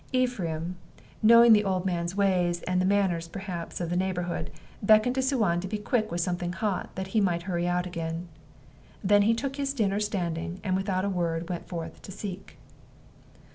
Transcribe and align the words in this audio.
Ephraim, 0.13 0.77
knowing 1.21 1.53
the 1.53 1.63
old 1.63 1.85
man's 1.85 2.15
ways, 2.15 2.63
and 2.63 2.81
the 2.81 2.87
manners, 2.87 3.27
perhaps, 3.27 3.79
of 3.79 3.91
the 3.91 3.95
neighborhood, 3.95 4.49
beckoned 4.81 5.13
to 5.13 5.21
Suan 5.21 5.59
to 5.59 5.67
be 5.67 5.77
quick 5.77 6.09
with 6.09 6.21
something 6.21 6.53
hot, 6.53 6.89
that 6.95 7.09
he 7.09 7.21
might 7.21 7.43
hurry 7.43 7.67
out 7.67 7.85
again. 7.85 8.27
Then 9.03 9.21
he 9.21 9.35
took 9.35 9.57
his 9.57 9.75
dinner 9.75 9.99
standing, 9.99 10.59
and 10.63 10.75
without 10.75 11.05
a 11.05 11.07
word 11.09 11.51
went 11.51 11.67
forth 11.67 12.01
to 12.01 12.11
seek. 12.11 12.57